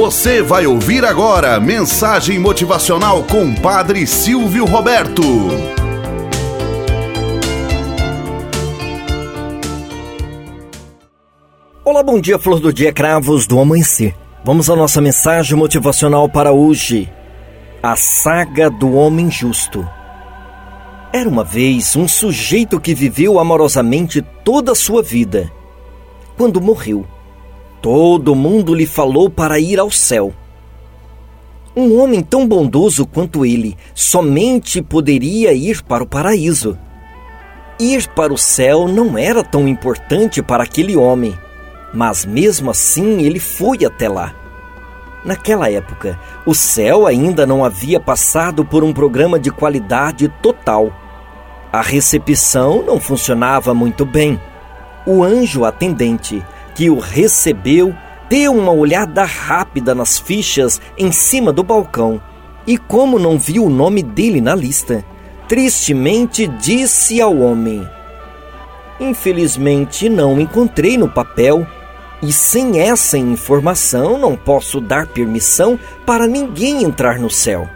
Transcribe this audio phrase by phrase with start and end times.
[0.00, 5.20] Você vai ouvir agora mensagem motivacional com Padre Silvio Roberto.
[11.84, 14.16] Olá, bom dia, flor do dia, cravos do amanhecer.
[14.42, 17.12] Vamos à nossa mensagem motivacional para hoje.
[17.82, 19.86] A saga do homem justo.
[21.12, 25.52] Era uma vez um sujeito que viveu amorosamente toda a sua vida.
[26.38, 27.06] Quando morreu,
[27.80, 30.32] todo mundo lhe falou para ir ao céu.
[31.74, 36.76] Um homem tão bondoso quanto ele somente poderia ir para o paraíso.
[37.78, 41.34] Ir para o céu não era tão importante para aquele homem,
[41.94, 44.34] mas mesmo assim ele foi até lá.
[45.24, 50.92] Naquela época, o céu ainda não havia passado por um programa de qualidade total.
[51.72, 54.40] A recepção não funcionava muito bem.
[55.06, 56.42] O anjo atendente
[56.80, 57.94] que o recebeu
[58.30, 62.18] deu uma olhada rápida nas fichas em cima do balcão
[62.66, 65.04] e, como não viu o nome dele na lista,
[65.46, 67.86] tristemente disse ao homem:
[68.98, 71.66] Infelizmente não encontrei no papel
[72.22, 77.68] e sem essa informação não posso dar permissão para ninguém entrar no céu.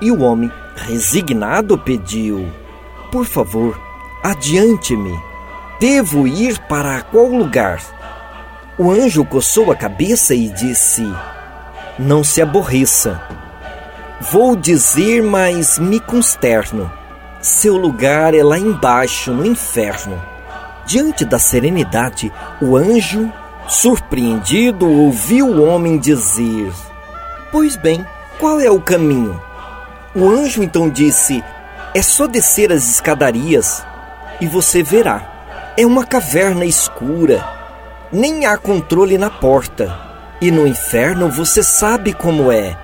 [0.00, 2.48] E o homem, resignado, pediu:
[3.10, 3.76] Por favor,
[4.22, 5.18] adiante-me.
[5.80, 8.03] Devo ir para qual lugar?
[8.76, 11.06] O anjo coçou a cabeça e disse:
[11.98, 13.20] Não se aborreça.
[14.20, 16.90] Vou dizer, mas me consterno.
[17.40, 20.20] Seu lugar é lá embaixo, no inferno.
[20.86, 23.30] Diante da serenidade, o anjo
[23.66, 26.70] Surpreendido, ouviu o homem dizer:
[27.50, 28.04] Pois bem,
[28.38, 29.40] qual é o caminho?
[30.14, 31.42] O anjo então disse:
[31.94, 33.84] É só descer as escadarias
[34.38, 35.30] e você verá.
[35.78, 37.42] É uma caverna escura,
[38.14, 39.94] nem há controle na porta.
[40.40, 42.76] E no inferno você sabe como é.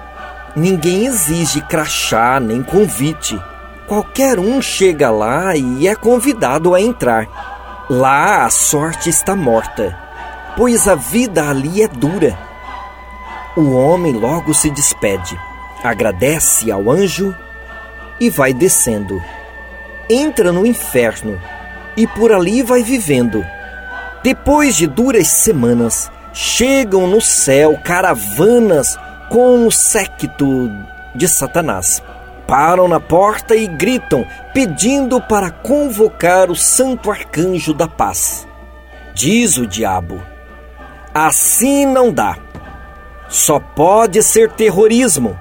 [0.55, 3.41] Ninguém exige crachá nem convite.
[3.87, 7.87] Qualquer um chega lá e é convidado a entrar.
[7.89, 10.11] Lá a sorte está morta
[10.57, 12.39] pois a vida ali é dura.
[13.57, 15.39] O homem logo se despede,
[15.83, 17.35] agradece ao anjo
[18.21, 19.23] e vai descendo.
[20.09, 21.41] Entra no inferno
[21.97, 23.45] e por ali vai vivendo.
[24.23, 28.99] Depois de duras semanas, chegam no céu caravanas
[29.31, 30.71] com o séquito
[31.15, 32.03] de Satanás.
[32.47, 38.47] Param na porta e gritam, pedindo para convocar o santo arcanjo da paz.
[39.15, 40.21] Diz o diabo:
[41.15, 42.37] Assim não dá.
[43.29, 45.39] Só pode ser terrorismo.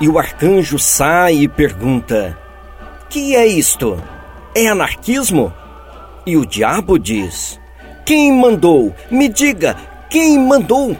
[0.00, 2.36] E o arcanjo sai e pergunta:
[3.08, 4.02] Que é isto?
[4.54, 5.52] É anarquismo?
[6.26, 7.60] E o diabo diz:
[8.10, 8.92] Quem mandou?
[9.08, 9.76] Me diga,
[10.08, 10.96] quem mandou?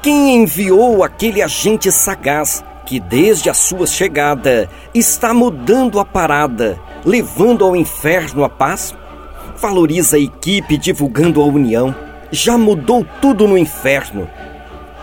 [0.00, 7.64] Quem enviou aquele agente sagaz que, desde a sua chegada, está mudando a parada, levando
[7.64, 8.94] ao inferno a paz?
[9.56, 11.92] Valoriza a equipe divulgando a união
[12.30, 14.30] já mudou tudo no inferno.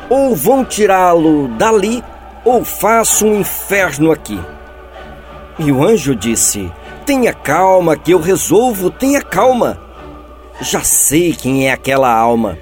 [0.10, 2.02] Ou vão tirá-lo dali,
[2.46, 4.40] ou faço um inferno aqui.
[5.60, 6.72] E o anjo disse:
[7.06, 9.91] Tenha calma, que eu resolvo, tenha calma.
[10.62, 12.58] Já sei quem é aquela alma.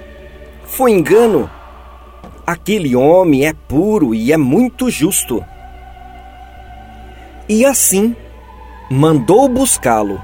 [0.64, 1.50] Foi engano.
[2.46, 5.44] Aquele homem é puro e é muito justo.
[7.48, 8.16] E assim
[8.90, 10.20] mandou buscá-lo.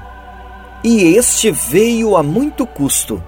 [0.83, 3.21] E este veio a muito custo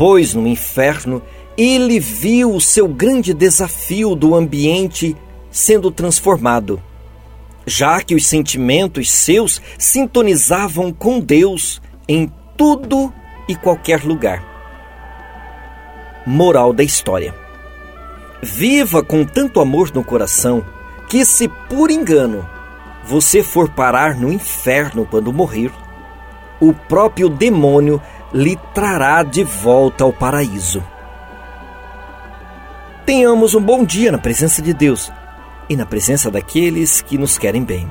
[0.00, 1.20] pois no inferno
[1.58, 5.14] ele viu o seu grande desafio do ambiente
[5.50, 6.82] sendo transformado,
[7.66, 13.12] já que os sentimentos seus sintonizavam com Deus em tudo
[13.50, 14.40] e qualquer lugar.
[16.24, 17.34] Moral da história:
[18.40, 20.64] Viva com tanto amor no coração
[21.08, 22.48] que, se por engano
[23.02, 25.72] você for parar no inferno quando morrer,
[26.60, 28.00] o próprio demônio
[28.32, 30.84] lhe trará de volta ao paraíso.
[33.04, 35.10] Tenhamos um bom dia na presença de Deus
[35.68, 37.90] e na presença daqueles que nos querem bem.